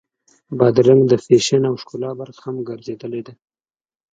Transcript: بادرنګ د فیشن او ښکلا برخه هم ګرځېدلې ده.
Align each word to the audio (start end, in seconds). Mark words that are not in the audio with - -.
بادرنګ 0.57 1.01
د 1.07 1.13
فیشن 1.25 1.61
او 1.69 1.75
ښکلا 1.81 2.11
برخه 2.19 2.41
هم 2.45 2.55
ګرځېدلې 2.69 3.21
ده. 3.27 3.33